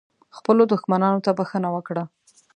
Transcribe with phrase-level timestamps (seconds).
[0.37, 2.03] خپلو دښمنانو ته بښنه وکړه.